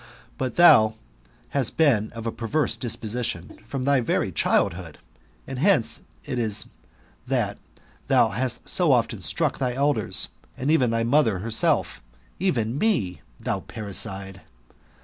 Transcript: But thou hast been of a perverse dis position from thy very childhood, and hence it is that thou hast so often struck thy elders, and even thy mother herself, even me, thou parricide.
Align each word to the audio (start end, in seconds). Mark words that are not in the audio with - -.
But 0.39 0.55
thou 0.55 0.95
hast 1.49 1.77
been 1.77 2.11
of 2.13 2.25
a 2.25 2.31
perverse 2.31 2.75
dis 2.75 2.95
position 2.95 3.59
from 3.67 3.83
thy 3.83 4.01
very 4.01 4.31
childhood, 4.31 4.97
and 5.45 5.59
hence 5.59 6.01
it 6.25 6.39
is 6.39 6.65
that 7.27 7.59
thou 8.07 8.29
hast 8.29 8.67
so 8.67 8.93
often 8.93 9.21
struck 9.21 9.59
thy 9.59 9.73
elders, 9.75 10.29
and 10.57 10.71
even 10.71 10.89
thy 10.89 11.03
mother 11.03 11.37
herself, 11.37 12.01
even 12.39 12.79
me, 12.79 13.21
thou 13.39 13.59
parricide. 13.59 14.41